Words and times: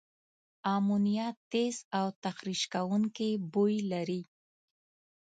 امونیا 0.75 1.27
تیز 1.51 1.77
او 1.97 2.05
تخریش 2.23 2.61
کوونکي 2.73 3.29
بوی 3.51 3.75
لري. 3.91 4.21